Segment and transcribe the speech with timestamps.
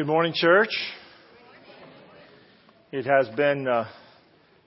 [0.00, 0.70] Good morning, church.
[2.90, 3.86] It has been uh,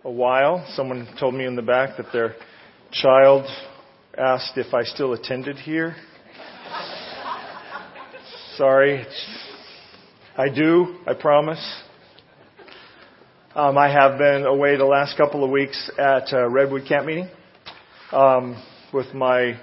[0.03, 0.63] a while.
[0.75, 2.35] Someone told me in the back that their
[2.91, 3.47] child
[4.15, 5.95] asked if I still attended here.
[8.57, 9.07] Sorry.
[10.37, 11.81] I do, I promise.
[13.55, 17.27] Um, I have been away the last couple of weeks at uh, Redwood Camp Meeting
[18.11, 19.59] um, with my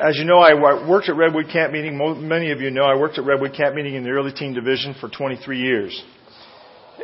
[0.00, 0.54] as you know, I
[0.88, 1.98] worked at Redwood Camp Meeting.
[2.28, 4.94] Many of you know I worked at Redwood Camp Meeting in the early teen division
[5.00, 6.02] for 23 years.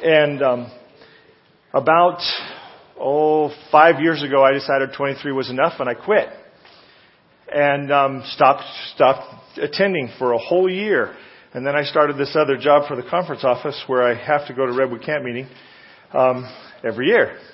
[0.02, 0.73] And um,
[1.74, 2.20] about
[2.98, 6.29] oh five years ago, I decided 23 was enough, and I quit
[7.52, 11.15] and um, stopped stopped attending for a whole year.
[11.55, 14.55] And then I started this other job for the conference office where I have to
[14.55, 15.48] go to Redwood Camp Meeting
[16.12, 16.51] um,
[16.84, 17.38] every year.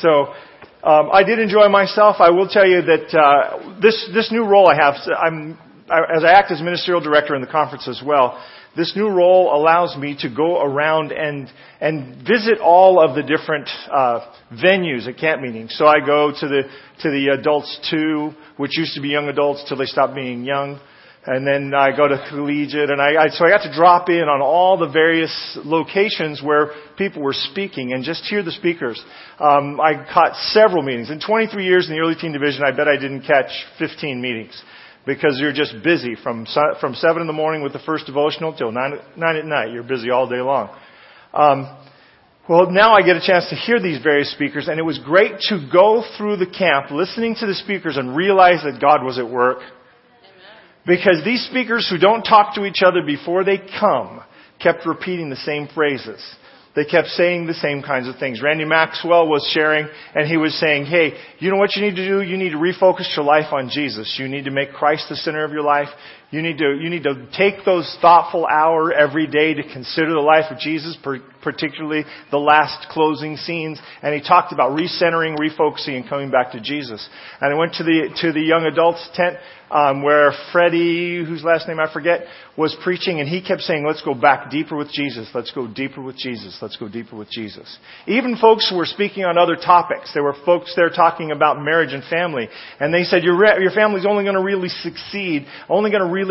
[0.00, 0.32] So
[0.82, 2.16] um, I did enjoy myself.
[2.18, 6.24] I will tell you that uh, this this new role I have, I'm I, as
[6.24, 8.42] I act as ministerial director in the conference as well.
[8.74, 11.48] This new role allows me to go around and
[11.80, 14.20] and visit all of the different uh,
[14.52, 15.74] venues at camp meetings.
[15.76, 16.62] So I go to the
[17.02, 20.80] to the adults too, which used to be young adults till they stopped being young.
[21.24, 24.26] And then I go to collegiate, and I, I so I got to drop in
[24.26, 29.00] on all the various locations where people were speaking and just hear the speakers.
[29.38, 32.64] Um, I caught several meetings in 23 years in the early teen division.
[32.64, 34.60] I bet I didn't catch 15 meetings
[35.06, 36.44] because you're just busy from
[36.80, 39.70] from seven in the morning with the first devotional till nine nine at night.
[39.70, 40.76] You're busy all day long.
[41.32, 41.78] Um,
[42.48, 45.38] well, now I get a chance to hear these various speakers, and it was great
[45.50, 49.30] to go through the camp listening to the speakers and realize that God was at
[49.30, 49.60] work
[50.86, 54.20] because these speakers who don't talk to each other before they come
[54.60, 56.20] kept repeating the same phrases.
[56.74, 58.40] They kept saying the same kinds of things.
[58.42, 62.08] Randy Maxwell was sharing and he was saying, hey, you know what you need to
[62.08, 62.22] do?
[62.22, 64.16] You need to refocus your life on Jesus.
[64.18, 65.88] You need to make Christ the center of your life.
[66.32, 70.20] You need to, you need to take those thoughtful hour every day to consider the
[70.20, 70.96] life of Jesus,
[71.42, 73.78] particularly the last closing scenes.
[74.02, 77.06] And he talked about recentering, refocusing, and coming back to Jesus.
[77.38, 79.36] And I went to the, to the young adults tent
[79.72, 82.26] um, where Freddie, whose last name I forget,
[82.58, 85.30] was preaching, and he kept saying, "Let's go back deeper with Jesus.
[85.34, 86.58] Let's go deeper with Jesus.
[86.60, 90.36] Let's go deeper with Jesus." Even folks who were speaking on other topics, there were
[90.44, 92.50] folks there talking about marriage and family,
[92.80, 96.12] and they said, "Your re- your family's only going to really succeed, only going to
[96.12, 96.21] really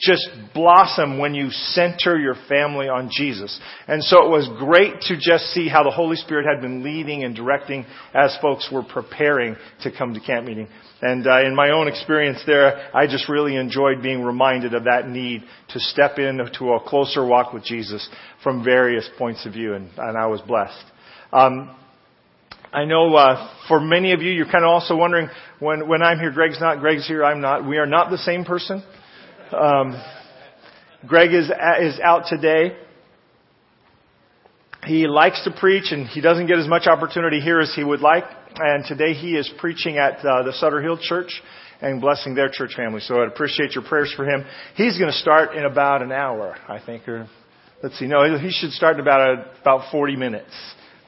[0.00, 5.16] just blossom when you center your family on Jesus." And so it was great to
[5.18, 9.56] just see how the Holy Spirit had been leading and directing as folks were preparing
[9.82, 10.68] to come to camp meeting.
[11.00, 15.08] And uh, in my own experience there, I just really enjoyed being reminded of that
[15.08, 18.08] need to step into a closer walk with Jesus
[18.42, 20.84] from various points of view, and, and I was blessed.
[21.32, 21.74] Um,
[22.72, 25.28] I know uh, for many of you, you're kind of also wondering
[25.58, 27.66] when when I'm here, Greg's not, Greg's here, I'm not.
[27.66, 28.82] We are not the same person.
[29.52, 30.02] Um,
[31.06, 31.50] Greg is
[31.80, 32.76] is out today.
[34.84, 38.00] He likes to preach, and he doesn't get as much opportunity here as he would
[38.00, 38.24] like.
[38.56, 41.42] And today he is preaching at uh, the Sutter Hill Church
[41.80, 43.00] and blessing their church family.
[43.00, 44.44] So I'd appreciate your prayers for him.
[44.74, 47.28] He's going to start in about an hour, I think, or
[47.82, 48.06] let's see.
[48.06, 50.52] No, he should start in about a, about 40 minutes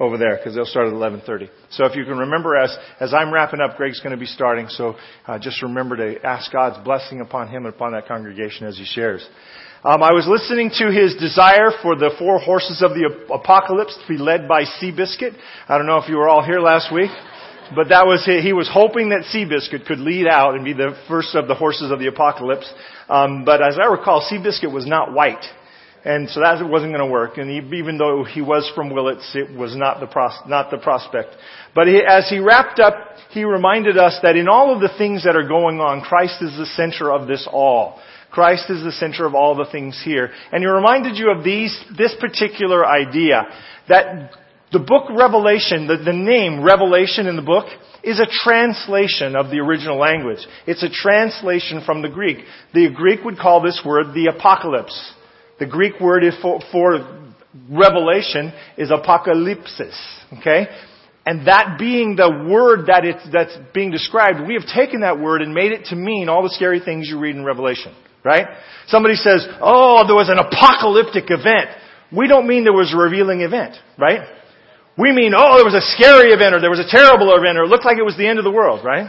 [0.00, 1.48] over there because they'll start at 11:30.
[1.70, 4.68] So if you can remember, as as I'm wrapping up, Greg's going to be starting.
[4.68, 4.96] So
[5.26, 8.84] uh, just remember to ask God's blessing upon him and upon that congregation as he
[8.84, 9.24] shares.
[9.82, 14.08] Um, I was listening to his desire for the four horses of the apocalypse to
[14.12, 15.34] be led by Seabiscuit.
[15.68, 17.10] I don't know if you were all here last week.
[17.74, 21.36] But that was he was hoping that Seabiscuit could lead out and be the first
[21.36, 22.70] of the horses of the apocalypse.
[23.08, 25.44] Um, but as I recall, Seabiscuit was not white,
[26.04, 27.36] and so that wasn't going to work.
[27.36, 31.36] And even though he was from Willits, it was not the pros, not the prospect.
[31.74, 32.94] But he, as he wrapped up,
[33.30, 36.56] he reminded us that in all of the things that are going on, Christ is
[36.56, 38.00] the center of this all.
[38.30, 40.30] Christ is the center of all the things here.
[40.52, 43.46] And he reminded you of these, this particular idea
[43.88, 44.30] that
[44.72, 47.66] the book Revelation, the, the name Revelation in the book,
[48.02, 50.38] is a translation of the original language.
[50.66, 52.38] It's a translation from the Greek.
[52.72, 55.14] The Greek would call this word the apocalypse.
[55.60, 57.28] The Greek word for, for
[57.70, 59.94] revelation is apocalypsis.
[60.38, 60.66] Okay?
[61.26, 65.42] And that being the word that it's, that's being described, we have taken that word
[65.42, 67.94] and made it to mean all the scary things you read in Revelation.
[68.24, 68.46] Right?
[68.88, 71.70] Somebody says, oh, there was an apocalyptic event.
[72.12, 74.26] We don't mean there was a revealing event, right?
[74.98, 77.64] We mean, oh, there was a scary event or there was a terrible event or
[77.64, 79.08] it looked like it was the end of the world, right?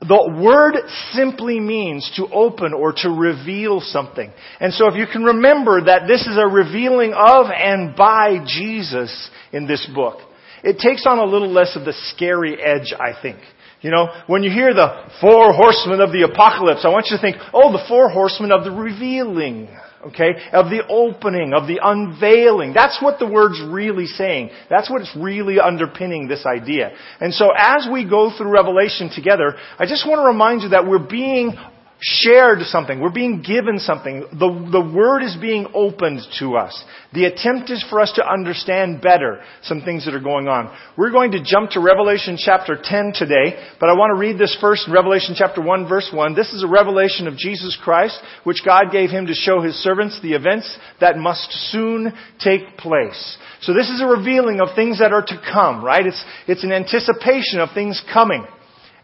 [0.00, 0.76] The word
[1.12, 4.30] simply means to open or to reveal something.
[4.60, 9.30] And so if you can remember that this is a revealing of and by Jesus
[9.52, 10.18] in this book,
[10.62, 13.38] it takes on a little less of the scary edge, I think.
[13.80, 17.20] You know, when you hear the four horsemen of the apocalypse, I want you to
[17.20, 19.68] think, oh, the four horsemen of the revealing
[20.06, 20.34] Okay?
[20.52, 22.72] Of the opening, of the unveiling.
[22.74, 24.50] That's what the word's really saying.
[24.68, 26.92] That's what's really underpinning this idea.
[27.20, 30.86] And so as we go through Revelation together, I just want to remind you that
[30.86, 31.56] we're being
[32.00, 33.00] shared something.
[33.00, 34.26] We're being given something.
[34.32, 36.84] The, the Word is being opened to us.
[37.12, 40.76] The attempt is for us to understand better some things that are going on.
[40.98, 44.56] We're going to jump to Revelation chapter 10 today, but I want to read this
[44.60, 46.34] first in Revelation chapter 1 verse 1.
[46.34, 50.18] This is a revelation of Jesus Christ, which God gave Him to show His servants
[50.20, 53.38] the events that must soon take place.
[53.62, 56.06] So this is a revealing of things that are to come, right?
[56.06, 58.44] It's, it's an anticipation of things coming.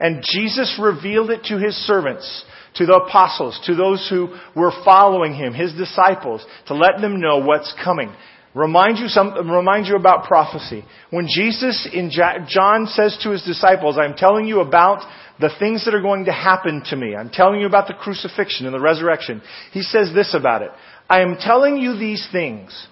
[0.01, 5.35] And Jesus revealed it to His servants to the apostles, to those who were following
[5.35, 8.13] him, his disciples, to let them know what's coming.
[8.55, 10.85] Remind you some, remind you about prophecy.
[11.11, 15.07] When Jesus in John says to his disciples, I'm telling you about
[15.39, 17.15] the things that are going to happen to me.
[17.15, 19.41] I'm telling you about the crucifixion and the resurrection.
[19.73, 20.71] He says this about it.
[21.09, 22.89] I am telling you these things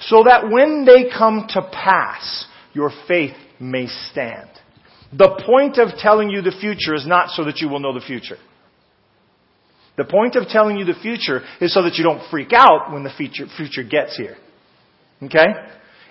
[0.00, 4.48] so that when they come to pass, your faith may stand.
[5.12, 8.04] The point of telling you the future is not so that you will know the
[8.04, 8.38] future.
[9.96, 13.04] The point of telling you the future is so that you don't freak out when
[13.04, 14.36] the future, future gets here.
[15.22, 15.46] Okay?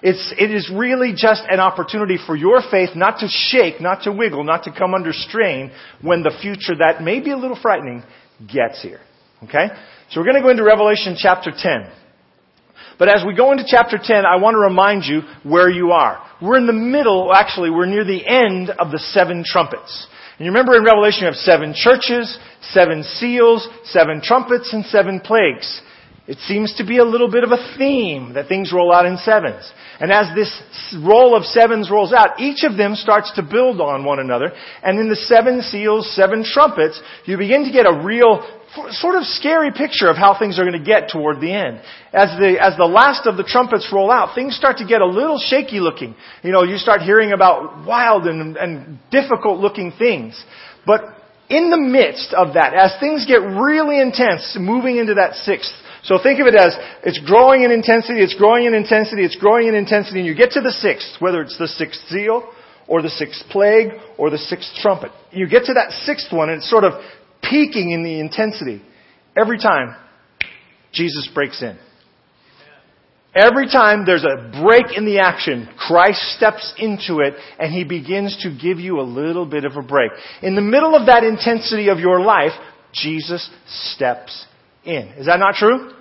[0.03, 4.11] It's, it is really just an opportunity for your faith not to shake, not to
[4.11, 8.03] wiggle, not to come under strain when the future that may be a little frightening
[8.51, 8.99] gets here.
[9.43, 9.67] Okay?
[10.09, 11.91] So we're going to go into Revelation chapter 10.
[12.97, 16.23] But as we go into chapter 10, I want to remind you where you are.
[16.41, 20.07] We're in the middle, actually, we're near the end of the seven trumpets.
[20.41, 25.19] And you remember in Revelation you have seven churches, seven seals, seven trumpets, and seven
[25.19, 25.83] plagues.
[26.27, 29.17] It seems to be a little bit of a theme that things roll out in
[29.17, 29.69] sevens.
[29.99, 30.51] And as this
[31.03, 34.51] roll of sevens rolls out, each of them starts to build on one another.
[34.83, 38.45] And in the seven seals, seven trumpets, you begin to get a real
[38.91, 41.81] sort of scary picture of how things are going to get toward the end.
[42.13, 45.05] As the, as the last of the trumpets roll out, things start to get a
[45.05, 46.15] little shaky looking.
[46.43, 50.41] You know, you start hearing about wild and, and difficult looking things.
[50.85, 51.01] But
[51.49, 55.73] in the midst of that, as things get really intense, moving into that sixth,
[56.03, 59.67] so think of it as it's growing in intensity, it's growing in intensity, it's growing
[59.67, 62.51] in intensity, and you get to the sixth, whether it's the sixth seal,
[62.87, 65.11] or the sixth plague, or the sixth trumpet.
[65.31, 66.93] You get to that sixth one, and it's sort of
[67.43, 68.81] peaking in the intensity.
[69.37, 69.95] Every time,
[70.91, 71.77] Jesus breaks in.
[73.33, 78.37] Every time there's a break in the action, Christ steps into it and he begins
[78.43, 80.11] to give you a little bit of a break.
[80.41, 82.51] In the middle of that intensity of your life,
[82.93, 83.49] Jesus
[83.93, 84.47] steps
[84.83, 85.07] in.
[85.17, 85.91] Is that not true?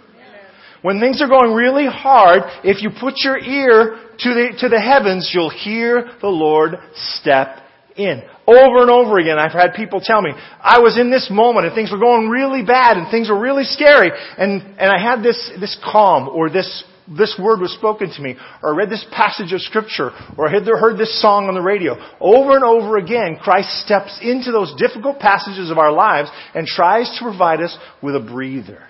[0.82, 4.80] When things are going really hard, if you put your ear to the, to the
[4.80, 7.58] heavens, you'll hear the Lord step
[7.96, 8.22] in.
[8.46, 10.30] Over and over again, I've had people tell me,
[10.60, 13.64] I was in this moment and things were going really bad and things were really
[13.64, 16.82] scary and, and I had this, this calm or this,
[17.16, 20.50] this word was spoken to me or I read this passage of scripture or I
[20.50, 21.96] heard this song on the radio.
[22.20, 27.10] Over and over again, Christ steps into those difficult passages of our lives and tries
[27.18, 28.84] to provide us with a breather.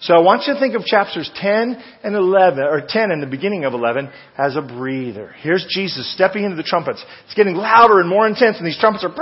[0.00, 3.26] So I want you to think of chapters 10 and 11, or 10 and the
[3.26, 5.34] beginning of 11 as a breather.
[5.38, 7.02] Here's Jesus stepping into the trumpets.
[7.24, 9.14] It's getting louder and more intense and these trumpets are,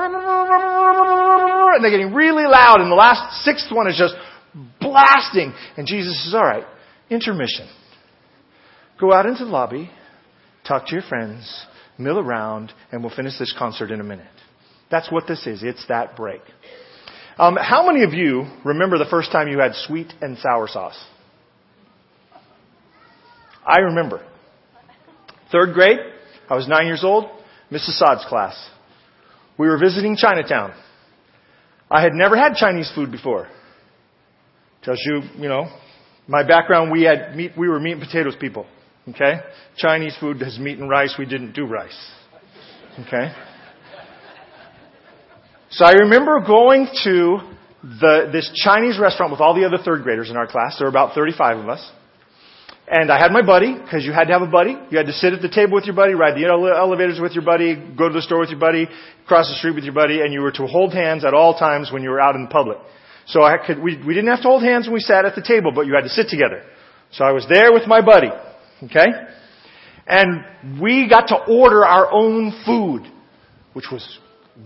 [1.75, 4.15] and they're getting really loud and the last sixth one is just
[4.81, 5.55] blasting.
[5.77, 6.65] And Jesus says, alright,
[7.11, 7.69] intermission.
[9.03, 9.91] Go out into the lobby,
[10.65, 11.67] talk to your friends,
[11.99, 14.25] mill around, and we'll finish this concert in a minute.
[14.93, 15.65] That's what this is.
[15.65, 16.41] It's that break.
[17.37, 21.05] Um, how many of you remember the first time you had sweet and sour sauce?
[23.67, 24.25] I remember.
[25.51, 25.99] Third grade,
[26.49, 27.25] I was nine years old,
[27.73, 27.99] Mrs.
[27.99, 28.55] Saad's class.
[29.59, 30.75] We were visiting Chinatown.
[31.91, 33.49] I had never had Chinese food before.
[34.85, 35.67] Tells you, you know,
[36.29, 38.65] my background, we had meat, we were meat and potatoes people.
[39.09, 39.41] Okay?
[39.77, 42.13] Chinese food has meat and rice, we didn't do rice.
[43.01, 43.33] Okay?
[45.71, 47.39] So I remember going to
[47.83, 50.77] the, this Chinese restaurant with all the other third graders in our class.
[50.79, 51.91] There were about 35 of us.
[52.87, 54.77] And I had my buddy, because you had to have a buddy.
[54.91, 57.45] You had to sit at the table with your buddy, ride the elevators with your
[57.45, 58.87] buddy, go to the store with your buddy,
[59.27, 61.91] cross the street with your buddy, and you were to hold hands at all times
[61.91, 62.77] when you were out in public.
[63.27, 65.43] So I could, we, we didn't have to hold hands when we sat at the
[65.43, 66.65] table, but you had to sit together.
[67.13, 68.31] So I was there with my buddy.
[68.85, 69.07] Okay?
[70.07, 73.03] And we got to order our own food,
[73.73, 74.19] which was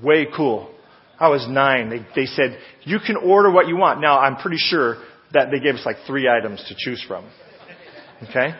[0.02, 0.72] way cool.
[1.18, 1.90] I was nine.
[1.90, 4.00] They, they said, you can order what you want.
[4.00, 7.28] Now, I'm pretty sure that they gave us like three items to choose from.
[8.28, 8.54] Okay?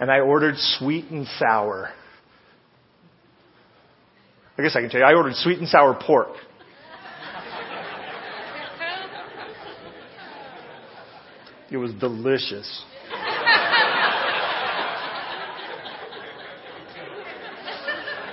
[0.00, 1.90] And I ordered sweet and sour.
[4.56, 6.34] I guess I can tell you, I ordered sweet and sour pork.
[11.70, 12.82] It was delicious.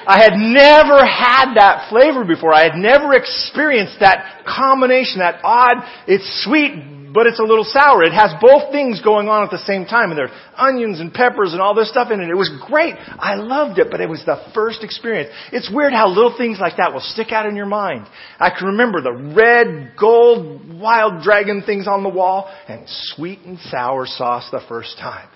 [0.08, 2.54] I had never had that flavor before.
[2.54, 8.04] I had never experienced that combination, that odd, it's sweet, but it's a little sour.
[8.04, 11.54] It has both things going on at the same time, and there's onions and peppers
[11.54, 12.30] and all this stuff in it.
[12.30, 12.96] It was great.
[12.98, 15.32] I loved it, but it was the first experience.
[15.54, 18.06] It's weird how little things like that will stick out in your mind.
[18.38, 23.58] I can remember the red, gold, wild dragon things on the wall, and sweet and
[23.60, 25.30] sour sauce the first time.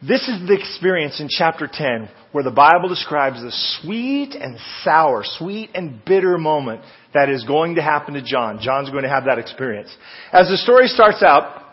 [0.00, 3.50] This is the experience in chapter 10 where the Bible describes the
[3.80, 6.82] sweet and sour, sweet and bitter moment
[7.14, 8.60] that is going to happen to John.
[8.62, 9.94] John's going to have that experience.
[10.32, 11.64] As the story starts out,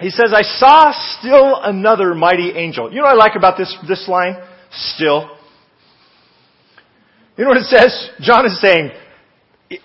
[0.00, 2.90] he says, I saw still another mighty angel.
[2.90, 4.36] You know what I like about this, this line?
[4.94, 5.30] Still.
[7.38, 8.10] You know what it says?
[8.20, 8.90] John is saying,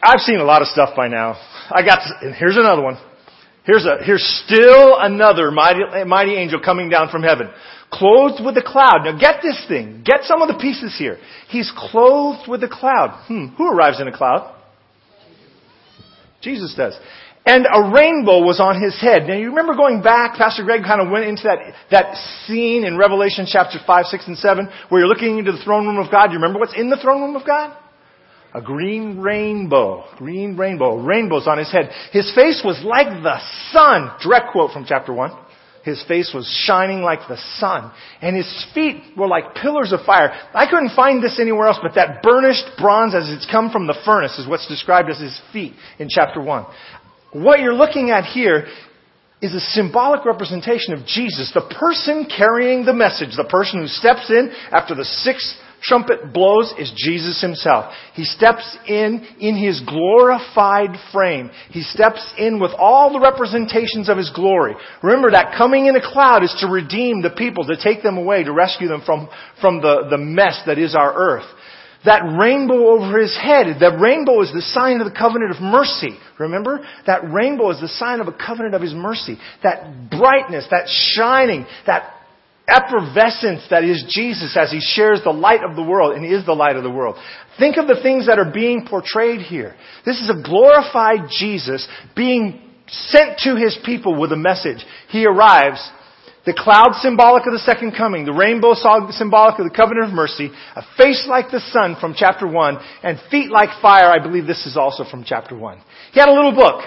[0.03, 1.39] I've seen a lot of stuff by now.
[1.70, 2.98] I got, to, and here's another one.
[3.65, 7.50] Here's a, here's still another mighty, mighty angel coming down from heaven
[7.91, 9.06] clothed with a cloud.
[9.06, 10.03] Now get this thing.
[10.06, 11.17] Get some of the pieces here.
[11.50, 13.25] He's clothed with a cloud.
[13.27, 13.48] Hmm.
[13.58, 14.56] Who arrives in a cloud?
[16.41, 16.98] Jesus does.
[17.46, 19.24] And a rainbow was on his head.
[19.25, 21.60] Now you remember going back, Pastor Greg kind of went into that,
[21.91, 25.88] that scene in Revelation chapter 5, 6, and 7, where you're looking into the throne
[25.88, 26.32] room of God.
[26.32, 27.77] You remember what's in the throne room of God?
[28.53, 30.03] A green rainbow.
[30.17, 30.98] Green rainbow.
[30.98, 31.89] Rainbows on his head.
[32.12, 33.39] His face was like the
[33.72, 34.12] sun.
[34.22, 35.32] Direct quote from chapter 1.
[35.88, 40.34] His face was shining like the sun, and his feet were like pillars of fire.
[40.53, 43.96] I couldn't find this anywhere else, but that burnished bronze as it's come from the
[44.03, 46.65] furnace is what's described as his feet in chapter 1.
[47.32, 48.67] What you're looking at here
[49.41, 54.29] is a symbolic representation of Jesus, the person carrying the message, the person who steps
[54.29, 57.93] in after the sixth trumpet blows is Jesus himself.
[58.13, 61.51] He steps in in his glorified frame.
[61.69, 64.75] He steps in with all the representations of his glory.
[65.03, 68.43] Remember that coming in a cloud is to redeem the people, to take them away,
[68.43, 69.29] to rescue them from,
[69.62, 71.46] from the, the mess that is our earth.
[72.05, 76.17] That rainbow over his head, that rainbow is the sign of the covenant of mercy.
[76.39, 76.79] Remember?
[77.05, 79.38] That rainbow is the sign of a covenant of his mercy.
[79.63, 82.13] That brightness, that shining, that
[82.67, 86.53] effervescence that is Jesus as he shares the light of the world and is the
[86.53, 87.15] light of the world.
[87.57, 89.75] Think of the things that are being portrayed here.
[90.05, 94.86] This is a glorified Jesus being sent to his people with a message.
[95.09, 95.79] He arrives.
[96.45, 98.74] The cloud symbolic of the second coming, the rainbow
[99.12, 103.19] symbolic of the covenant of mercy, a face like the sun from chapter 1, and
[103.29, 105.81] feet like fire, I believe this is also from chapter 1.
[106.13, 106.83] He had a little book.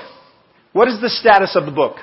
[0.72, 1.96] What is the status of the book?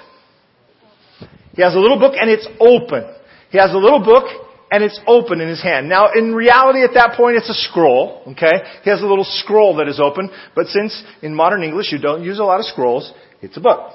[1.55, 3.16] He has a little book and it's open.
[3.51, 4.25] He has a little book
[4.69, 5.87] and it's open in his hand.
[5.87, 8.63] Now, in reality, at that point, it's a scroll, okay?
[8.83, 12.23] He has a little scroll that is open, but since in modern English you don't
[12.23, 13.11] use a lot of scrolls,
[13.41, 13.93] it's a book.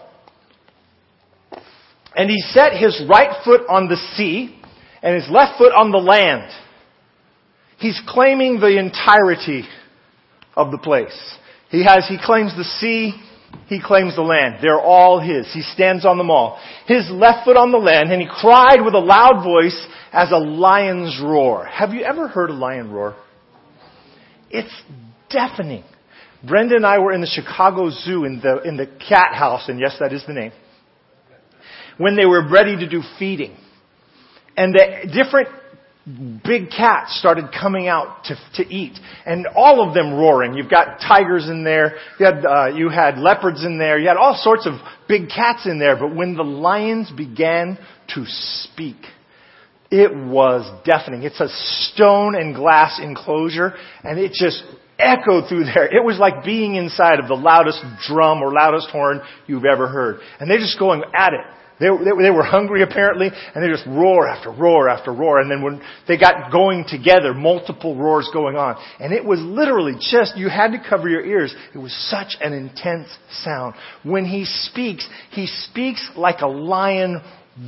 [2.14, 4.59] And he set his right foot on the sea
[5.02, 6.50] and his left foot on the land.
[7.78, 9.64] He's claiming the entirety
[10.54, 11.37] of the place.
[11.71, 13.14] He has, he claims the sea,
[13.66, 14.59] he claims the land.
[14.61, 15.52] They're all his.
[15.52, 16.61] He stands on them all.
[16.87, 20.37] His left foot on the land, and he cried with a loud voice as a
[20.37, 21.64] lion's roar.
[21.64, 23.16] Have you ever heard a lion roar?
[24.50, 24.73] It's
[25.30, 25.85] deafening.
[26.47, 29.78] Brenda and I were in the Chicago Zoo in the, in the cat house, and
[29.80, 30.52] yes, that is the name,
[31.97, 33.56] when they were ready to do feeding.
[34.56, 35.49] And the different
[36.04, 40.54] big cats started coming out to, to eat, and all of them roaring.
[40.54, 44.16] You've got tigers in there, you had, uh, you had leopards in there, you had
[44.16, 44.75] all sorts of
[45.09, 47.78] big cats in there, but when the lions began
[48.14, 48.97] to speak,
[49.90, 51.23] it was deafening.
[51.23, 51.49] It's a
[51.92, 54.62] stone and glass enclosure, and it just
[54.99, 55.87] echoed through there.
[55.87, 60.20] It was like being inside of the loudest drum or loudest horn you've ever heard.
[60.40, 61.40] And they're just going at it.
[61.80, 65.40] They, they, they, were hungry apparently, and they just roar after roar after roar.
[65.40, 68.76] And then when they got going together, multiple roars going on.
[69.00, 71.52] And it was literally just, you had to cover your ears.
[71.75, 73.08] It was such an intense
[73.42, 73.75] sound.
[74.04, 77.20] When he speaks, he speaks like a lion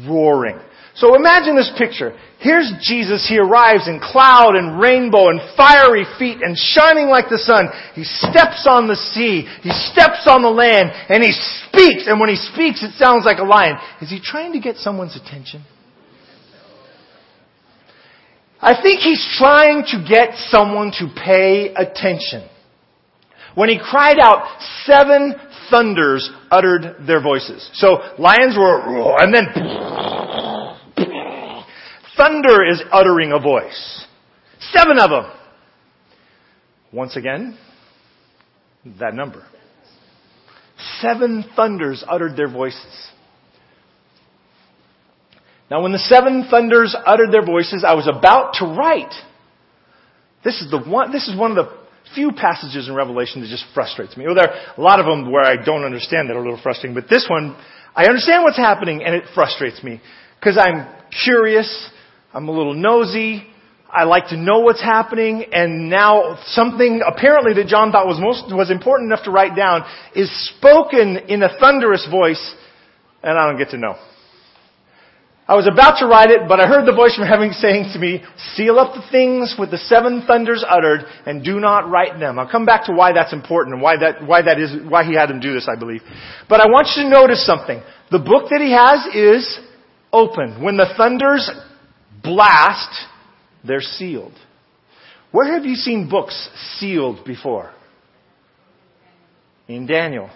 [0.06, 0.58] roaring.
[0.96, 2.16] So imagine this picture.
[2.38, 3.26] Here's Jesus.
[3.28, 7.68] He arrives in cloud and rainbow and fiery feet and shining like the sun.
[7.94, 9.42] He steps on the sea.
[9.62, 12.06] He steps on the land and he speaks.
[12.06, 13.76] And when he speaks, it sounds like a lion.
[14.00, 15.64] Is he trying to get someone's attention?
[18.60, 22.48] I think he's trying to get someone to pay attention.
[23.54, 25.34] When he cried out, seven
[25.70, 27.68] thunders uttered their voices.
[27.74, 29.46] So lions were, and then
[32.16, 34.06] Thunder is uttering a voice.
[34.72, 35.32] Seven of them.
[36.92, 37.58] Once again,
[39.00, 39.44] that number.
[41.00, 43.10] Seven thunders uttered their voices.
[45.70, 49.12] Now when the seven thunders uttered their voices, I was about to write.
[50.44, 51.83] This is the one, this is one of the
[52.14, 54.26] few passages in Revelation that just frustrates me.
[54.26, 56.60] Well, there are a lot of them where I don't understand that are a little
[56.62, 57.56] frustrating, but this one,
[57.94, 60.00] I understand what's happening and it frustrates me.
[60.38, 60.86] Because I'm
[61.24, 61.90] curious,
[62.32, 63.46] I'm a little nosy,
[63.94, 68.52] I like to know what's happening, and now something apparently that John thought was most,
[68.52, 69.84] was important enough to write down
[70.16, 72.54] is spoken in a thunderous voice,
[73.22, 73.94] and I don't get to know.
[75.46, 77.98] I was about to write it, but I heard the voice from heaven saying to
[77.98, 78.24] me,
[78.54, 82.38] seal up the things with the seven thunders uttered and do not write them.
[82.38, 85.14] I'll come back to why that's important and why that, why that is, why he
[85.14, 86.00] had him do this, I believe.
[86.48, 87.82] But I want you to notice something.
[88.10, 89.60] The book that he has is
[90.14, 90.62] open.
[90.62, 91.50] When the thunders
[92.22, 93.06] blast,
[93.66, 94.32] they're sealed.
[95.30, 96.48] Where have you seen books
[96.78, 97.74] sealed before?
[99.68, 100.30] In Daniel.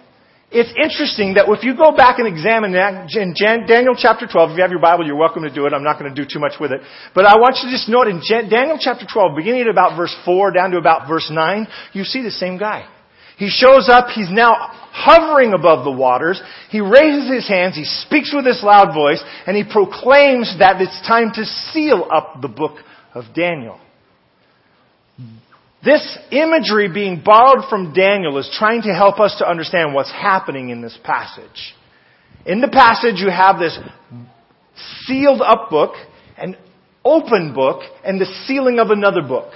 [0.51, 3.33] It's interesting that if you go back and examine in
[3.67, 5.73] Daniel chapter 12, if you have your Bible, you're welcome to do it.
[5.73, 6.81] I'm not going to do too much with it.
[7.13, 10.15] But I want you to just note in Daniel chapter 12, beginning at about verse
[10.25, 12.89] 4 down to about verse 9, you see the same guy.
[13.37, 14.51] He shows up, he's now
[14.91, 16.41] hovering above the waters,
[16.71, 20.99] he raises his hands, he speaks with this loud voice, and he proclaims that it's
[21.07, 22.79] time to seal up the book
[23.13, 23.79] of Daniel.
[25.83, 30.69] This imagery being borrowed from Daniel is trying to help us to understand what's happening
[30.69, 31.73] in this passage.
[32.45, 33.77] In the passage, you have this
[35.05, 35.93] sealed up book,
[36.37, 36.57] an
[37.05, 39.51] open book, and the sealing of another book.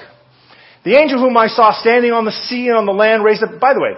[0.85, 3.59] The angel whom I saw standing on the sea and on the land raised up,
[3.59, 3.93] by the way,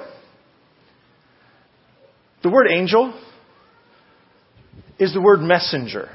[2.43, 3.19] the word angel
[4.99, 6.09] is the word messenger.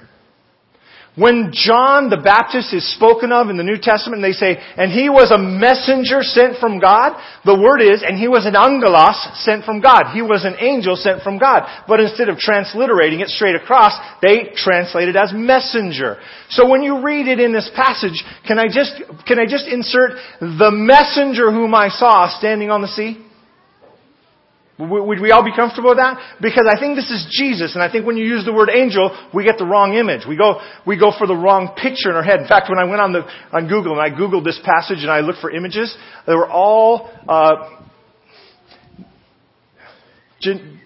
[1.17, 5.11] When John the Baptist is spoken of in the New Testament, they say, and he
[5.11, 9.65] was a messenger sent from God, the word is, and he was an angelos sent
[9.65, 10.15] from God.
[10.15, 11.67] He was an angel sent from God.
[11.89, 16.23] But instead of transliterating it straight across, they translate it as messenger.
[16.49, 18.95] So when you read it in this passage, can I just,
[19.27, 23.27] can I just insert the messenger whom I saw standing on the sea?
[24.81, 26.39] Would we all be comfortable with that?
[26.41, 29.13] Because I think this is Jesus, and I think when you use the word angel,
[29.35, 30.23] we get the wrong image.
[30.27, 32.41] We go, we go for the wrong picture in our head.
[32.41, 33.21] In fact, when I went on the,
[33.53, 35.95] on Google and I Googled this passage and I looked for images,
[36.27, 37.81] they were all, uh,
[40.41, 40.81] gen-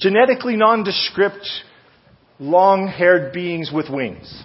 [0.00, 1.46] genetically nondescript,
[2.40, 4.44] long-haired beings with wings.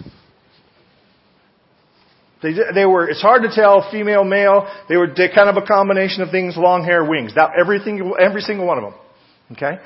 [2.42, 4.68] They, they were, it's hard to tell, female, male.
[4.88, 7.34] They were kind of a combination of things, long hair, wings.
[7.34, 8.94] That, everything, every single one of them.
[9.52, 9.78] Okay?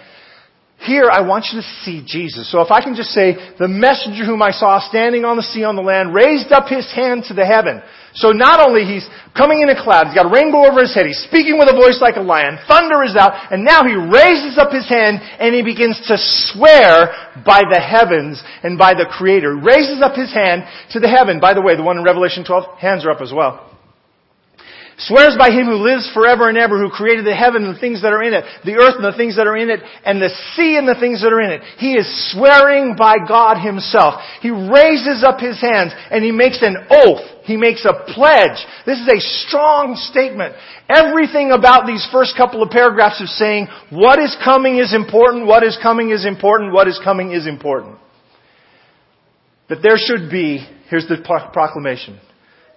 [0.82, 2.50] Here, I want you to see Jesus.
[2.50, 5.62] So if I can just say, the messenger whom I saw standing on the sea
[5.62, 7.82] on the land raised up his hand to the heaven.
[8.14, 11.06] So not only he's coming in a cloud, he's got a rainbow over his head,
[11.06, 14.58] he's speaking with a voice like a lion, thunder is out, and now he raises
[14.58, 16.18] up his hand and he begins to
[16.52, 17.14] swear
[17.46, 19.56] by the heavens and by the Creator.
[19.64, 21.40] Raises up his hand to the heaven.
[21.40, 23.71] By the way, the one in Revelation 12, hands are up as well
[25.08, 28.02] swears by him who lives forever and ever, who created the heaven and the things
[28.02, 30.30] that are in it, the earth and the things that are in it, and the
[30.54, 31.62] sea and the things that are in it.
[31.78, 34.22] He is swearing by God himself.
[34.40, 37.44] He raises up his hands and he makes an oath.
[37.44, 38.58] He makes a pledge.
[38.86, 40.54] This is a strong statement.
[40.88, 45.64] Everything about these first couple of paragraphs is saying, what is coming is important, what
[45.64, 47.98] is coming is important, what is coming is important.
[49.68, 51.18] That there should be, here's the
[51.52, 52.20] proclamation,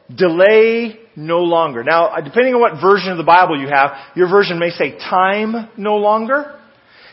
[0.09, 1.83] delay no longer.
[1.83, 4.97] Now, uh, depending on what version of the Bible you have, your version may say
[4.97, 6.59] time no longer.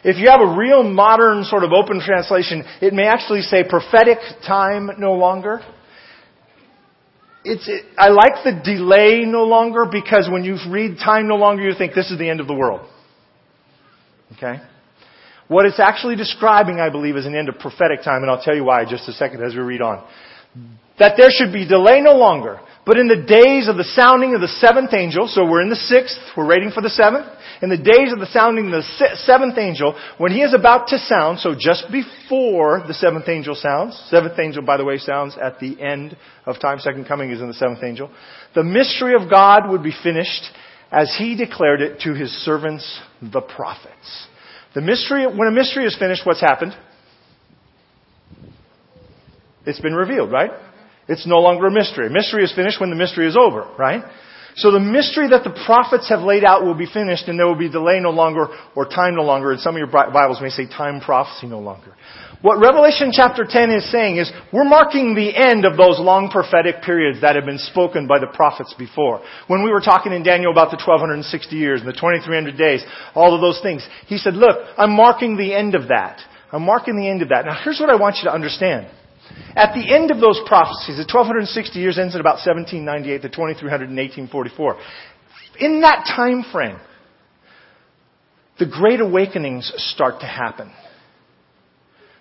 [0.05, 4.19] If you have a real modern sort of open translation, it may actually say prophetic
[4.47, 5.61] time no longer.
[7.45, 11.63] It's, it, I like the delay no longer because when you read time no longer,
[11.63, 12.89] you think this is the end of the world.
[14.37, 14.61] Okay?
[15.49, 18.55] What it's actually describing, I believe, is an end of prophetic time, and I'll tell
[18.55, 20.05] you why in just a second as we read on.
[20.99, 22.61] That there should be delay no longer.
[22.85, 25.77] But in the days of the sounding of the seventh angel, so we're in the
[25.77, 27.27] sixth, we're waiting for the seventh.
[27.63, 30.99] In the days of the sounding of the seventh angel, when he is about to
[30.99, 35.61] sound, so just before the seventh angel sounds, seventh angel, by the way, sounds at
[35.61, 38.11] the end of time, second coming is in the seventh angel,
[38.57, 40.43] the mystery of God would be finished
[40.91, 44.27] as he declared it to his servants, the prophets.
[44.75, 46.75] The mystery, when a mystery is finished, what's happened?
[49.65, 50.51] It's been revealed, right?
[51.09, 52.09] It's no longer a mystery.
[52.09, 54.03] Mystery is finished when the mystery is over, right?
[54.55, 57.57] So the mystery that the prophets have laid out will be finished and there will
[57.57, 59.53] be delay no longer or time no longer.
[59.53, 61.95] And some of your Bibles may say time prophecy no longer.
[62.43, 66.83] What Revelation chapter 10 is saying is we're marking the end of those long prophetic
[66.83, 69.23] periods that have been spoken by the prophets before.
[69.47, 72.83] When we were talking in Daniel about the 1260 years and the 2300 days,
[73.15, 76.21] all of those things, he said, look, I'm marking the end of that.
[76.51, 77.47] I'm marking the end of that.
[77.47, 78.89] Now here's what I want you to understand.
[79.55, 83.91] At the end of those prophecies, the 1260 years ends at about 1798, the 2300
[83.91, 84.79] in 1844.
[85.61, 86.79] In that time frame,
[88.59, 90.73] the great awakenings start to happen.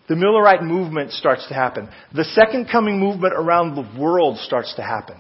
[0.10, 1.90] The Millerite movement starts to happen.
[2.14, 5.20] The second coming movement around the world starts to happen.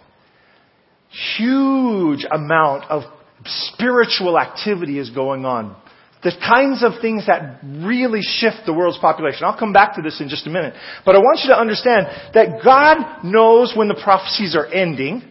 [1.37, 3.03] Huge amount of
[3.45, 5.75] spiritual activity is going on.
[6.23, 9.43] The kinds of things that really shift the world's population.
[9.43, 10.75] I'll come back to this in just a minute.
[11.03, 12.05] But I want you to understand
[12.35, 15.23] that God knows when the prophecies are ending.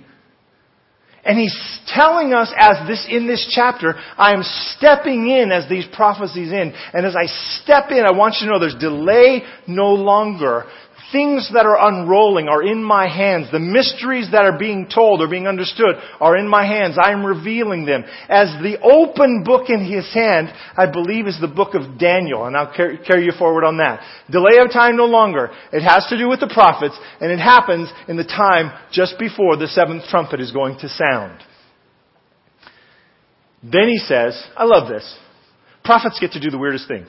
[1.24, 5.87] And He's telling us as this, in this chapter, I am stepping in as these
[5.94, 6.74] prophecies end.
[6.92, 7.26] And as I
[7.62, 10.64] step in, I want you to know there's delay no longer.
[11.12, 13.51] Things that are unrolling are in my hands.
[13.51, 16.96] The mysteries that are being told or being understood are in my hands.
[17.03, 18.05] I am revealing them.
[18.29, 22.57] As the open book in his hand, I believe is the book of Daniel, and
[22.57, 24.05] I'll carry you forward on that.
[24.31, 25.51] Delay of time no longer.
[25.73, 29.57] It has to do with the prophets, and it happens in the time just before
[29.57, 31.40] the seventh trumpet is going to sound.
[33.62, 35.18] Then he says, I love this.
[35.85, 37.09] Prophets get to do the weirdest things.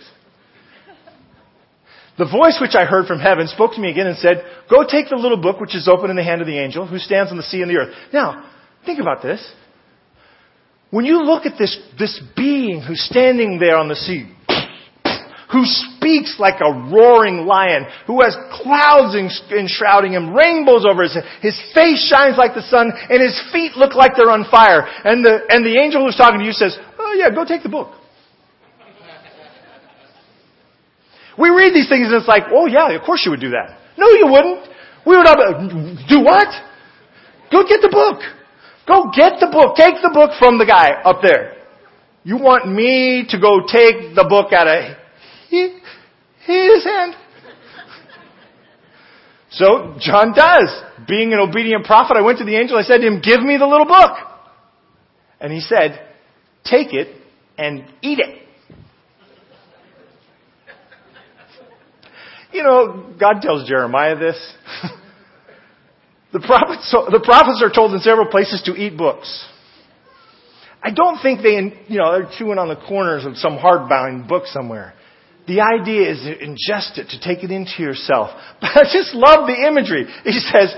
[2.17, 5.09] The voice which I heard from heaven spoke to me again and said, Go take
[5.09, 7.37] the little book which is open in the hand of the angel who stands on
[7.37, 7.95] the sea and the earth.
[8.13, 8.49] Now,
[8.85, 9.41] think about this.
[10.89, 14.29] When you look at this, this being who's standing there on the sea,
[15.51, 21.23] who speaks like a roaring lion, who has clouds enshrouding him, rainbows over his head,
[21.41, 24.87] his face shines like the sun, and his feet look like they're on fire.
[25.03, 27.69] And the, and the angel who's talking to you says, Oh yeah, go take the
[27.69, 28.00] book.
[31.41, 33.79] We read these things and it's like, oh yeah, of course you would do that.
[33.97, 34.69] No, you wouldn't.
[35.05, 35.39] We would have,
[36.07, 36.47] do what?
[37.51, 38.21] Go get the book.
[38.87, 39.75] Go get the book.
[39.75, 41.57] Take the book from the guy up there.
[42.23, 44.95] You want me to go take the book out of
[45.49, 47.15] his hand?
[49.49, 50.69] So John does.
[51.07, 53.57] Being an obedient prophet, I went to the angel, I said to him, give me
[53.57, 54.11] the little book.
[55.39, 56.07] And he said,
[56.63, 57.07] take it
[57.57, 58.40] and eat it.
[62.53, 64.35] You know, God tells Jeremiah this.
[66.33, 69.47] the, prophets, the prophets are told in several places to eat books.
[70.83, 71.55] I don't think they,
[71.87, 74.93] you know, they're chewing on the corners of some hardbound book somewhere.
[75.47, 78.29] The idea is to ingest it, to take it into yourself.
[78.61, 80.05] But I just love the imagery.
[80.23, 80.73] He says,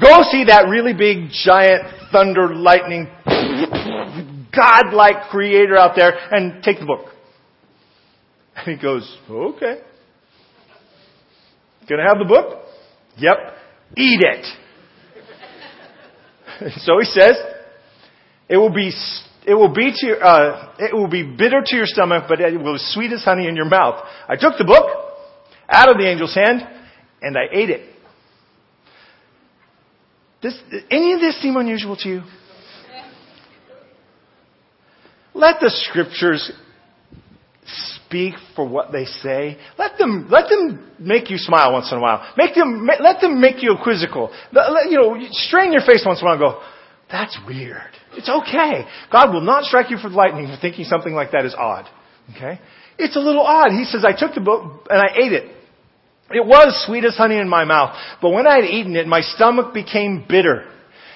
[0.00, 3.08] go see that really big, giant, thunder, lightning,
[4.54, 7.06] God-like creator out there and take the book.
[8.56, 9.82] And he goes, okay.
[11.88, 12.60] Gonna have the book?
[13.16, 13.36] Yep.
[13.96, 14.46] Eat it.
[16.78, 17.36] so he says,
[18.48, 18.92] it will be,
[19.46, 22.74] it will be to, uh, it will be bitter to your stomach, but it will
[22.74, 24.04] be sweet as honey in your mouth.
[24.28, 24.86] I took the book
[25.68, 26.62] out of the angel's hand
[27.22, 27.94] and I ate it.
[30.40, 30.58] Does
[30.90, 32.22] any of this seem unusual to you?
[35.34, 36.50] Let the scriptures
[38.08, 39.58] speak for what they say.
[39.78, 42.26] Let them, let them make you smile once in a while.
[42.36, 44.32] Make them, let them make you quizzical.
[44.52, 46.62] You know, strain your face once in a while and go,
[47.10, 47.90] that's weird.
[48.12, 48.84] It's okay.
[49.12, 51.86] God will not strike you for lightning for thinking something like that is odd.
[52.34, 52.60] Okay?
[52.98, 53.70] It's a little odd.
[53.72, 55.54] He says, I took the book and I ate it.
[56.30, 59.22] It was sweet as honey in my mouth, but when I had eaten it, my
[59.22, 60.64] stomach became bitter.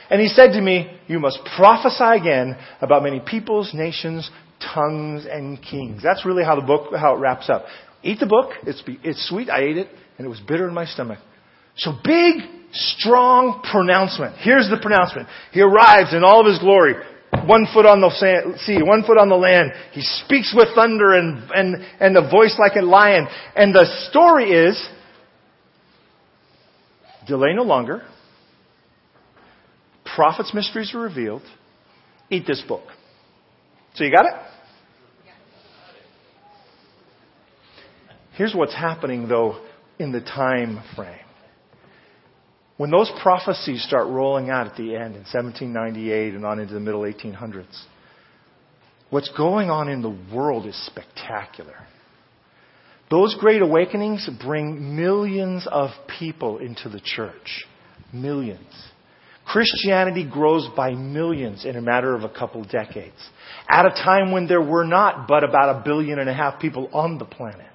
[0.09, 4.31] And he said to me, you must prophesy again about many peoples, nations,
[4.75, 6.03] tongues and kings.
[6.03, 7.65] That's really how the book, how it wraps up.
[8.03, 8.51] Eat the book.
[8.67, 9.49] It's, it's sweet.
[9.49, 11.19] I ate it and it was bitter in my stomach.
[11.77, 12.35] So big,
[12.73, 14.37] strong pronouncement.
[14.39, 15.29] Here's the pronouncement.
[15.53, 16.95] He arrives in all of his glory.
[17.47, 18.11] One foot on the
[18.65, 19.73] sea, one foot on the land.
[19.93, 23.27] He speaks with thunder and, and, and a voice like a lion.
[23.57, 24.89] And the story is,
[27.27, 28.03] delay no longer.
[30.15, 31.43] Prophets' mysteries are revealed.
[32.29, 32.85] Eat this book.
[33.95, 34.52] So you got it?
[38.35, 39.61] Here's what's happening though
[39.99, 41.19] in the time frame.
[42.77, 46.81] When those prophecies start rolling out at the end in 1798 and on into the
[46.81, 47.85] middle 1800s,
[49.11, 51.77] what's going on in the world is spectacular.
[53.11, 57.67] Those great awakenings bring millions of people into the church.
[58.13, 58.73] Millions.
[59.45, 63.17] Christianity grows by millions in a matter of a couple decades.
[63.69, 66.89] At a time when there were not but about a billion and a half people
[66.95, 67.72] on the planet.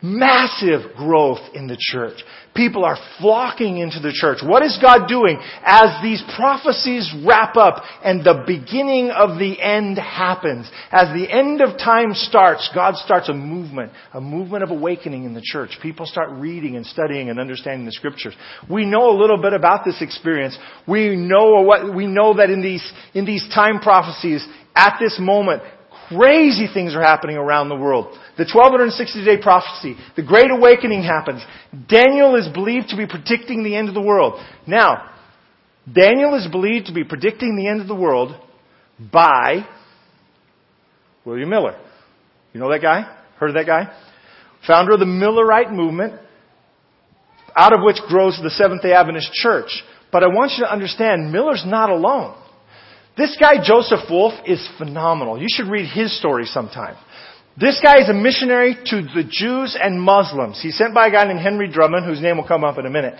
[0.00, 2.22] Massive growth in the church.
[2.54, 4.38] People are flocking into the church.
[4.44, 9.98] What is God doing as these prophecies wrap up and the beginning of the end
[9.98, 10.70] happens?
[10.92, 15.34] As the end of time starts, God starts a movement, a movement of awakening in
[15.34, 15.76] the church.
[15.82, 18.34] People start reading and studying and understanding the scriptures.
[18.70, 20.56] We know a little bit about this experience.
[20.86, 25.62] We know what, we know that in these, in these time prophecies, at this moment,
[26.08, 28.06] crazy things are happening around the world.
[28.36, 31.42] The 1260 day prophecy, the Great Awakening happens.
[31.88, 34.40] Daniel is believed to be predicting the end of the world.
[34.66, 35.10] Now,
[35.92, 38.34] Daniel is believed to be predicting the end of the world
[38.98, 39.66] by
[41.24, 41.78] William Miller.
[42.52, 43.14] You know that guy?
[43.38, 43.94] Heard of that guy?
[44.66, 46.20] Founder of the Millerite movement,
[47.54, 49.82] out of which grows the Seventh day Adventist Church.
[50.10, 52.34] But I want you to understand, Miller's not alone.
[53.18, 55.40] This guy, Joseph Wolff, is phenomenal.
[55.40, 56.96] You should read his story sometime.
[57.58, 60.60] This guy is a missionary to the Jews and Muslims.
[60.62, 62.90] He's sent by a guy named Henry Drummond, whose name will come up in a
[62.90, 63.14] minute.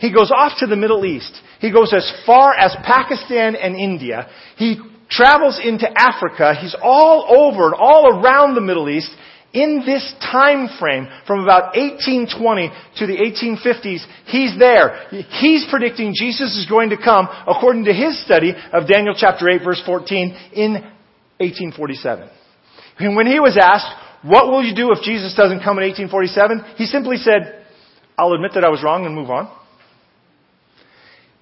[0.00, 1.40] He goes off to the Middle East.
[1.60, 4.28] He goes as far as Pakistan and India.
[4.56, 6.56] He travels into Africa.
[6.60, 9.12] He's all over and all around the Middle East
[9.54, 15.06] in this time frame from about 1820 to the 1850s, he's there.
[15.40, 19.62] He's predicting Jesus is going to come according to his study of Daniel chapter 8
[19.64, 20.72] verse 14 in
[21.38, 22.28] 1847.
[22.98, 23.86] And when he was asked,
[24.22, 26.74] what will you do if Jesus doesn't come in 1847?
[26.76, 27.64] He simply said,
[28.18, 29.50] I'll admit that I was wrong and move on.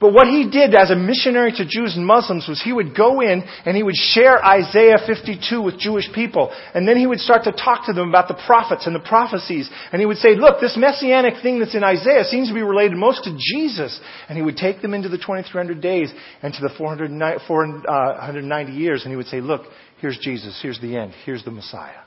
[0.03, 3.21] But what he did as a missionary to Jews and Muslims was he would go
[3.21, 6.53] in and he would share Isaiah 52 with Jewish people.
[6.75, 9.71] And then he would start to talk to them about the prophets and the prophecies.
[9.93, 12.97] And he would say, look, this messianic thing that's in Isaiah seems to be related
[12.97, 14.01] most to Jesus.
[14.29, 16.13] And he would take them into the 2300 days
[16.43, 19.05] and to the 490 uh, years.
[19.05, 19.67] And he would say, look,
[20.01, 20.59] here's Jesus.
[20.61, 21.13] Here's the end.
[21.25, 22.01] Here's the Messiah.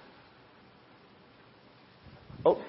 [2.46, 2.62] Oh.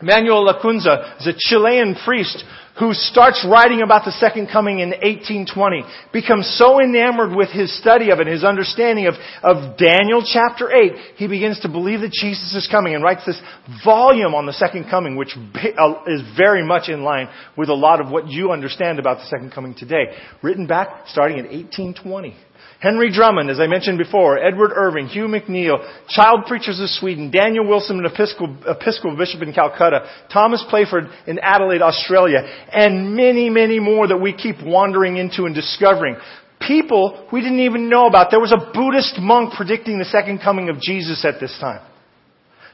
[0.00, 2.44] Manuel Lacunza is a Chilean priest
[2.78, 8.10] who starts writing about the second coming in 1820, becomes so enamored with his study
[8.10, 12.54] of it, his understanding of, of Daniel chapter 8, he begins to believe that Jesus
[12.54, 13.40] is coming and writes this
[13.84, 18.00] volume on the second coming, which uh, is very much in line with a lot
[18.00, 20.04] of what you understand about the second coming today.
[20.42, 22.36] Written back starting in 1820.
[22.80, 27.66] Henry Drummond, as I mentioned before, Edward Irving, Hugh McNeile, child preachers of Sweden, Daniel
[27.66, 32.40] Wilson, an Episcopal, Episcopal bishop in Calcutta, Thomas Playford in Adelaide, Australia,
[32.72, 36.16] and many, many more that we keep wandering into and discovering.
[36.60, 38.30] People we didn't even know about.
[38.30, 41.80] There was a Buddhist monk predicting the second coming of Jesus at this time.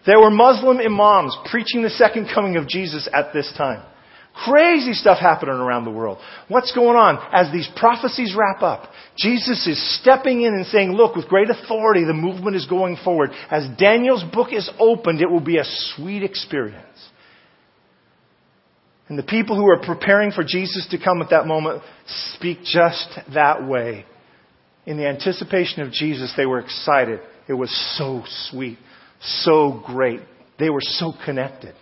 [0.04, 3.84] There were Muslim imams preaching the second coming of Jesus at this time.
[4.34, 6.18] Crazy stuff happening around the world.
[6.48, 7.18] What's going on?
[7.32, 12.04] As these prophecies wrap up, Jesus is stepping in and saying, look, with great authority,
[12.04, 13.30] the movement is going forward.
[13.50, 16.86] As Daniel's book is opened, it will be a sweet experience.
[19.08, 21.82] And the people who are preparing for Jesus to come at that moment
[22.34, 24.06] speak just that way.
[24.86, 27.20] In the anticipation of Jesus, they were excited.
[27.46, 28.78] It was so sweet,
[29.20, 30.20] so great.
[30.58, 31.74] They were so connected.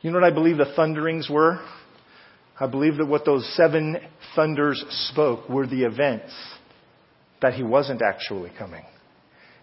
[0.00, 1.60] You know what I believe the thunderings were?
[2.60, 3.96] I believe that what those seven
[4.36, 6.32] thunders spoke were the events
[7.42, 8.84] that he wasn't actually coming.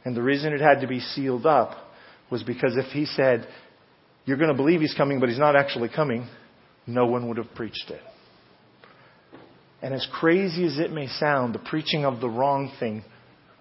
[0.04, 1.78] And the reason it had to be sealed up
[2.30, 3.48] was because if he said,
[4.26, 6.28] You're going to believe he's coming, but he's not actually coming,
[6.86, 8.02] no one would have preached it.
[9.82, 13.04] And as crazy as it may sound, the preaching of the wrong thing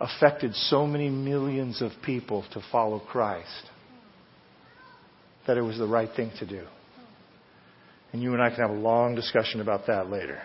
[0.01, 3.71] affected so many millions of people to follow Christ
[5.47, 6.65] that it was the right thing to do.
[8.13, 10.41] And you and I can have a long discussion about that later.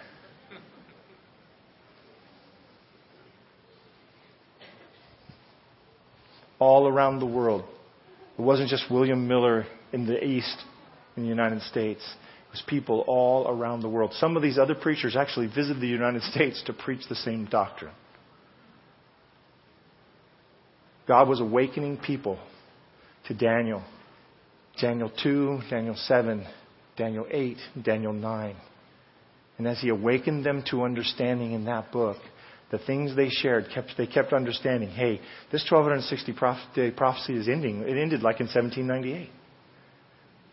[6.57, 7.63] All around the world.
[8.37, 10.57] It wasn't just William Miller in the East
[11.15, 12.01] in the United States.
[12.01, 14.13] It was people all around the world.
[14.13, 17.93] Some of these other preachers actually visited the United States to preach the same doctrine.
[21.07, 22.39] God was awakening people
[23.27, 23.83] to Daniel
[24.81, 26.45] Daniel 2, Daniel 7,
[26.95, 28.55] Daniel 8, Daniel 9.
[29.57, 32.17] And as he awakened them to understanding in that book,
[32.71, 34.89] the things they shared kept they kept understanding.
[34.89, 35.19] Hey,
[35.51, 36.33] this 1260
[36.75, 37.81] day prophecy is ending.
[37.81, 39.29] It ended like in 1798.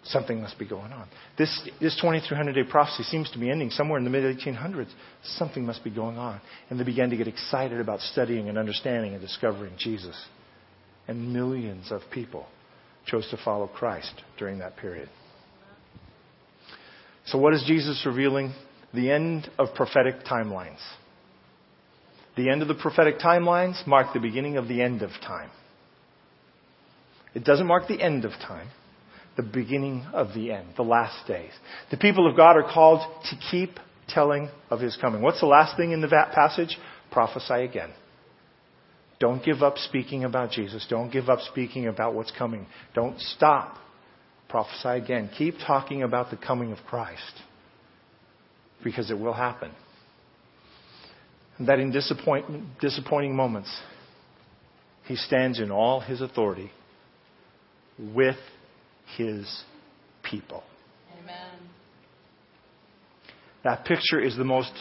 [0.05, 1.09] Something must be going on.
[1.37, 4.91] This this 2300 day prophecy seems to be ending somewhere in the mid 1800s.
[5.23, 9.13] Something must be going on, and they began to get excited about studying and understanding
[9.13, 10.17] and discovering Jesus.
[11.07, 12.47] And millions of people
[13.07, 15.09] chose to follow Christ during that period.
[17.27, 18.53] So, what is Jesus revealing?
[18.95, 20.81] The end of prophetic timelines.
[22.37, 25.51] The end of the prophetic timelines mark the beginning of the end of time.
[27.35, 28.69] It doesn't mark the end of time,
[29.37, 31.51] the beginning of the end, the last days.
[31.91, 35.21] The people of God are called to keep telling of his coming.
[35.23, 36.79] What's the last thing in the passage?
[37.11, 37.91] Prophesy again.
[39.19, 40.87] Don't give up speaking about Jesus.
[40.91, 42.67] Don't give up speaking about what's coming.
[42.95, 43.79] Don't stop.
[44.49, 45.31] Prophesy again.
[45.37, 47.43] Keep talking about the coming of Christ.
[48.85, 49.71] Because it will happen.
[51.59, 52.47] And that in disappoint,
[52.81, 53.75] disappointing moments,
[55.05, 56.71] he stands in all his authority
[57.99, 58.37] with
[59.17, 59.63] his
[60.23, 60.63] people.
[61.23, 61.59] Amen.
[63.65, 64.73] That picture is the most,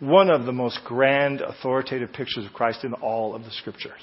[0.00, 4.00] one of the most grand, authoritative pictures of Christ in all of the scriptures.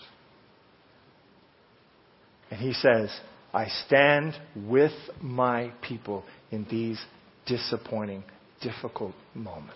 [2.49, 3.09] And he says,
[3.53, 7.03] I stand with my people in these
[7.45, 8.23] disappointing,
[8.61, 9.73] difficult moments.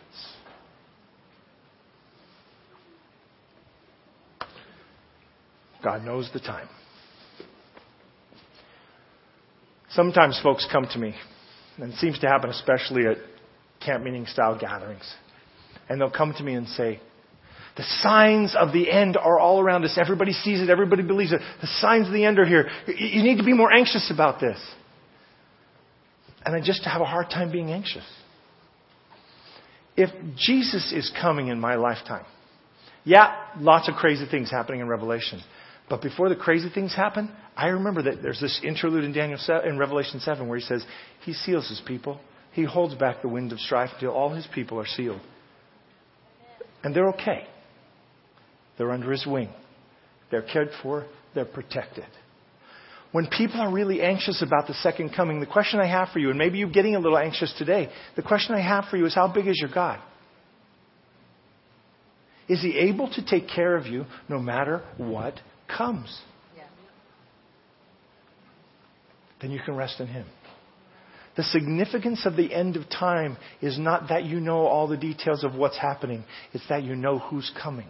[5.83, 6.69] God knows the time.
[9.89, 11.15] Sometimes folks come to me,
[11.77, 13.17] and it seems to happen especially at
[13.83, 15.11] camp meeting style gatherings,
[15.91, 17.01] and they'll come to me and say,
[17.75, 19.97] the signs of the end are all around us.
[19.99, 20.69] Everybody sees it.
[20.69, 21.41] Everybody believes it.
[21.59, 22.69] The signs of the end are here.
[22.87, 24.57] You need to be more anxious about this.
[26.45, 28.05] And I just have a hard time being anxious.
[29.97, 32.25] If Jesus is coming in my lifetime,
[33.03, 35.41] yeah, lots of crazy things happening in Revelation.
[35.89, 39.77] But before the crazy things happen, I remember that there's this interlude in Daniel in
[39.77, 40.85] Revelation 7 where he says,
[41.25, 42.21] He seals his people.
[42.53, 45.21] He holds back the wind of strife until all his people are sealed.
[46.83, 47.45] And they're okay.
[48.77, 49.49] They're under his wing.
[50.31, 51.05] They're cared for.
[51.35, 52.07] They're protected.
[53.11, 56.29] When people are really anxious about the second coming, the question I have for you,
[56.29, 59.13] and maybe you're getting a little anxious today, the question I have for you is
[59.13, 59.99] how big is your God?
[62.47, 65.35] Is he able to take care of you no matter what
[65.67, 66.21] comes,
[66.55, 66.63] yeah.
[69.41, 70.25] then you can rest in Him.
[71.37, 75.43] The significance of the end of time is not that you know all the details
[75.43, 77.87] of what's happening, it's that you know who's coming.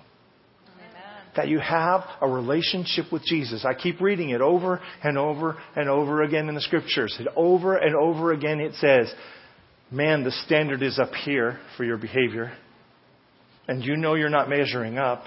[1.35, 3.65] That you have a relationship with Jesus.
[3.65, 7.15] I keep reading it over and over and over again in the scriptures.
[7.17, 9.11] And over and over again it says,
[9.89, 12.51] man, the standard is up here for your behavior.
[13.67, 15.23] And you know you're not measuring up,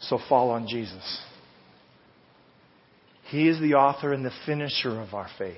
[0.00, 1.22] so fall on Jesus.
[3.28, 5.56] He is the author and the finisher of our faith.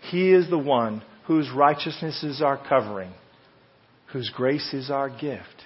[0.00, 3.12] He is the one whose righteousness is our covering,
[4.12, 5.64] whose grace is our gift,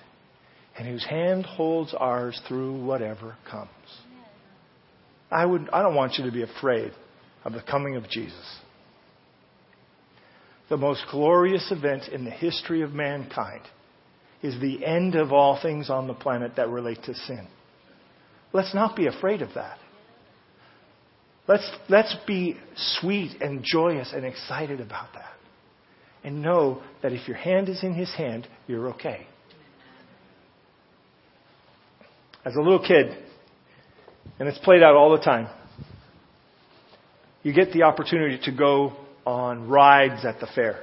[0.77, 3.71] and whose hand holds ours through whatever comes.
[5.31, 6.93] I, would, I don't want you to be afraid
[7.45, 8.59] of the coming of Jesus.
[10.69, 13.63] The most glorious event in the history of mankind
[14.43, 17.47] is the end of all things on the planet that relate to sin.
[18.53, 19.79] Let's not be afraid of that.
[21.47, 25.31] Let's, let's be sweet and joyous and excited about that.
[26.23, 29.27] And know that if your hand is in His hand, you're okay.
[32.47, 33.07] As a little kid,
[34.39, 35.49] and it's played out all the time,
[37.43, 38.95] you get the opportunity to go
[39.27, 40.83] on rides at the fair.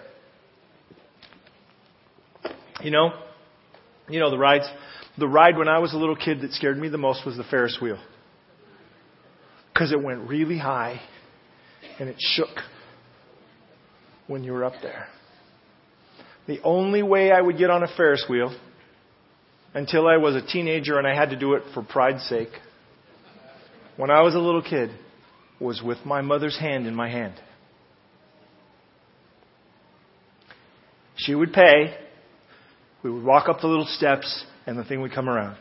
[2.83, 3.13] You know,
[4.09, 4.65] you know the rides.
[5.17, 7.43] The ride when I was a little kid that scared me the most was the
[7.43, 7.99] Ferris wheel
[9.73, 11.01] because it went really high
[11.99, 12.49] and it shook
[14.27, 15.07] when you were up there.
[16.47, 18.55] The only way I would get on a Ferris wheel
[19.73, 22.49] until I was a teenager and I had to do it for pride's sake,
[23.97, 24.89] when I was a little kid,
[25.59, 27.35] was with my mother's hand in my hand.
[31.15, 31.95] She would pay,
[33.03, 35.57] we would walk up the little steps, and the thing would come around.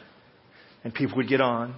[0.84, 1.74] And people would get on,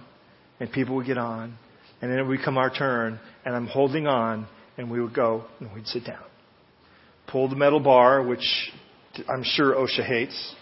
[0.59, 1.57] and people would get on,
[2.03, 4.45] and then it would come our turn, and I'm holding on,
[4.77, 6.25] and we would go, and we'd sit down.
[7.27, 8.45] Pull the metal bar, which
[9.29, 10.53] I'm sure OSHA hates,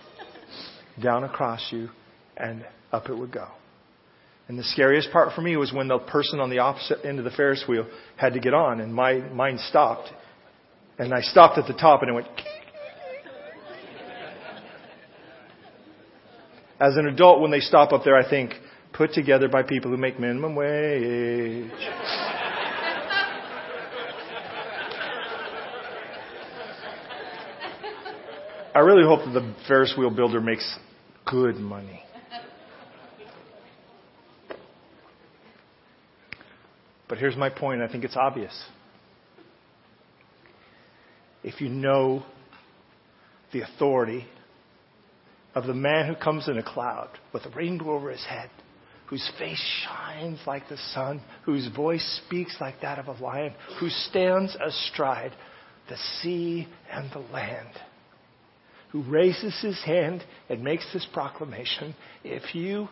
[1.01, 1.89] down across you,
[2.38, 3.47] and up it would go.
[4.49, 7.25] And the scariest part for me was when the person on the opposite end of
[7.25, 10.12] the Ferris wheel had to get on, and my mine stopped.
[10.99, 12.27] And I stopped at the top, and it went.
[16.79, 18.54] As an adult, when they stop up there, I think,
[19.02, 21.71] put together by people who make minimum wage.
[28.75, 30.77] I really hope that the Ferris wheel builder makes
[31.25, 32.04] good money.
[37.10, 37.81] But here's my point.
[37.81, 38.54] I think it's obvious.
[41.43, 42.23] If you know
[43.52, 44.27] the authority
[45.56, 48.52] of the man who comes in a cloud with a rainbow over his head,
[49.12, 53.90] whose face shines like the sun, whose voice speaks like that of a lion, who
[53.90, 55.34] stands astride
[55.90, 57.68] the sea and the land,
[58.94, 61.94] who raises his hand and makes this proclamation
[62.24, 62.88] if you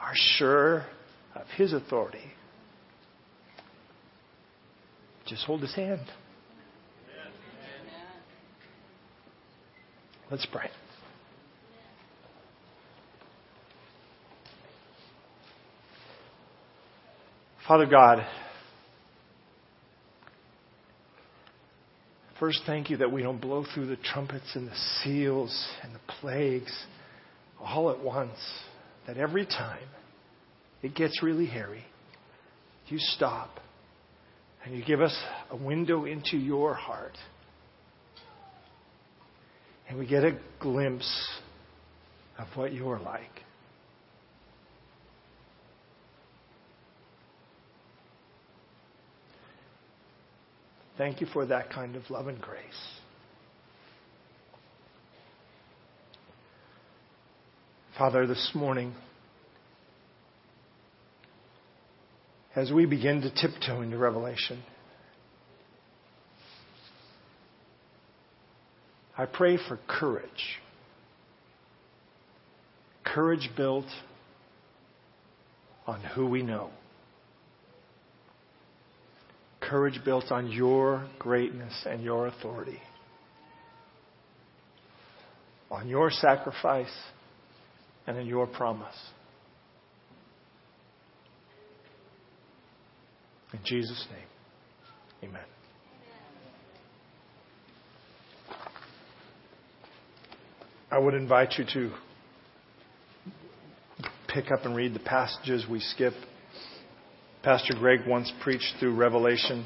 [0.00, 0.86] are sure
[1.34, 2.32] of his authority,
[5.26, 6.06] just hold his hand.
[10.30, 10.70] Let's pray.
[17.70, 18.26] Father God,
[22.40, 26.00] first thank you that we don't blow through the trumpets and the seals and the
[26.20, 26.76] plagues
[27.60, 28.38] all at once.
[29.06, 29.86] That every time
[30.82, 31.84] it gets really hairy,
[32.88, 33.60] you stop
[34.64, 35.16] and you give us
[35.52, 37.16] a window into your heart.
[39.88, 41.28] And we get a glimpse
[42.36, 43.44] of what you're like.
[51.00, 52.60] Thank you for that kind of love and grace.
[57.96, 58.92] Father, this morning,
[62.54, 64.62] as we begin to tiptoe into Revelation,
[69.16, 70.60] I pray for courage.
[73.06, 73.86] Courage built
[75.86, 76.68] on who we know
[79.70, 82.80] courage built on your greatness and your authority,
[85.70, 86.92] on your sacrifice
[88.08, 88.96] and in your promise.
[93.52, 95.44] In Jesus' name, amen.
[100.90, 101.92] I would invite you to
[104.26, 106.14] pick up and read the passages we skip
[107.42, 109.64] Pastor Greg once preached through Revelation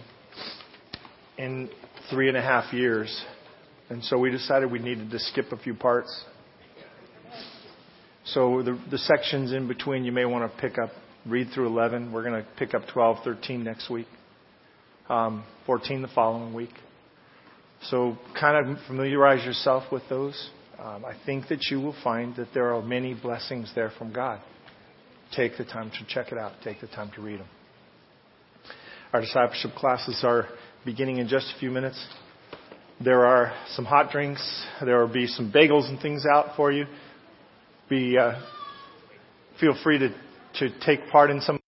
[1.36, 1.68] in
[2.08, 3.24] three and a half years.
[3.90, 6.24] And so we decided we needed to skip a few parts.
[8.26, 10.90] So the, the sections in between you may want to pick up,
[11.26, 12.12] read through 11.
[12.12, 14.06] We're going to pick up 12, 13 next week,
[15.08, 16.74] um, 14 the following week.
[17.90, 20.50] So kind of familiarize yourself with those.
[20.78, 24.40] Um, I think that you will find that there are many blessings there from God.
[25.34, 26.52] Take the time to check it out.
[26.62, 27.48] Take the time to read them.
[29.14, 30.48] Our discipleship classes are
[30.84, 32.04] beginning in just a few minutes.
[32.98, 34.66] There are some hot drinks.
[34.84, 36.86] There will be some bagels and things out for you.
[37.88, 38.32] Be uh,
[39.60, 40.08] feel free to
[40.58, 41.60] to take part in some.